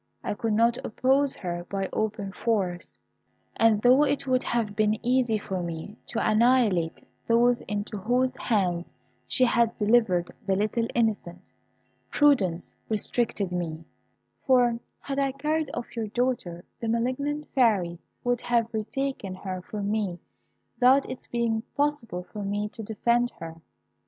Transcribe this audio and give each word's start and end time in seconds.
I 0.23 0.33
could 0.33 0.53
not 0.53 0.83
oppose 0.83 1.35
her 1.35 1.63
by 1.69 1.87
open 1.93 2.31
force; 2.31 2.97
and 3.55 3.83
though 3.83 4.01
it 4.03 4.25
would 4.25 4.41
have 4.41 4.75
been 4.75 4.97
easy 5.05 5.37
for 5.37 5.61
me 5.61 5.95
to 6.07 6.27
annihilate 6.27 7.03
those 7.27 7.61
into 7.67 7.97
whose 7.99 8.35
hands 8.35 8.91
she 9.27 9.45
had 9.45 9.75
delivered 9.75 10.31
the 10.43 10.55
little 10.55 10.87
innocent, 10.95 11.39
prudence 12.09 12.75
restrained 12.89 13.51
me; 13.51 13.85
for, 14.43 14.79
had 15.01 15.19
I 15.19 15.33
carried 15.33 15.69
off 15.75 15.95
your 15.95 16.07
daughter, 16.07 16.65
the 16.79 16.87
malignant 16.87 17.47
Fairy 17.53 17.99
would 18.23 18.41
have 18.41 18.73
retaken 18.73 19.35
her 19.35 19.61
from 19.61 19.91
me, 19.91 20.17
without 20.77 21.07
its 21.07 21.27
being 21.27 21.61
possible 21.77 22.23
for 22.23 22.41
me 22.43 22.69
to 22.69 22.81
defend 22.81 23.29
her. 23.37 23.61